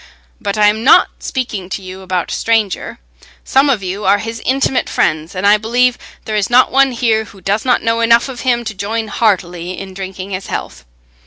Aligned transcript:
But 0.39 0.57
I 0.57 0.65
am 0.65 0.83
not 0.83 1.09
speaking 1.19 1.69
to 1.69 1.83
you 1.83 2.01
about 2.01 2.31
a 2.31 2.33
stranger; 2.33 2.97
some 3.43 3.69
of 3.69 3.83
you 3.83 4.03
are 4.03 4.17
his 4.17 4.41
intimate 4.43 4.89
friends, 4.89 5.35
and 5.35 5.45
I 5.45 5.57
believe 5.57 5.99
there 6.25 6.35
is 6.35 6.49
not 6.49 6.71
one 6.71 6.91
here 6.91 7.25
who 7.25 7.39
does 7.39 7.65
not 7.65 7.83
know 7.83 7.99
enough 7.99 8.27
of 8.27 8.39
him 8.41 8.63
to 8.63 8.73
join 8.73 9.09
heartily 9.09 9.77
in 9.77 9.93
drinking 9.93 10.31
his 10.31 10.47
health." 10.47 10.85